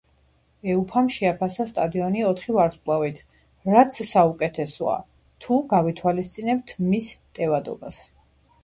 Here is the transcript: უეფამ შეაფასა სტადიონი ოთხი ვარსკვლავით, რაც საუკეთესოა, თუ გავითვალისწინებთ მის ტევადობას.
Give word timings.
უეფამ 0.75 1.09
შეაფასა 1.15 1.65
სტადიონი 1.71 2.25
ოთხი 2.29 2.55
ვარსკვლავით, 2.57 3.19
რაც 3.75 4.01
საუკეთესოა, 4.15 4.97
თუ 5.47 5.61
გავითვალისწინებთ 5.77 6.77
მის 6.91 7.13
ტევადობას. 7.39 8.05